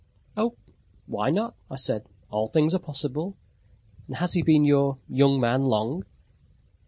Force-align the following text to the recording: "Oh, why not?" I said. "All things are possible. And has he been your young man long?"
"Oh, 0.35 0.55
why 1.05 1.29
not?" 1.29 1.53
I 1.69 1.75
said. 1.75 2.05
"All 2.31 2.47
things 2.47 2.73
are 2.73 2.79
possible. 2.79 3.37
And 4.07 4.15
has 4.17 4.33
he 4.33 4.41
been 4.41 4.65
your 4.65 4.97
young 5.07 5.39
man 5.39 5.63
long?" 5.63 6.01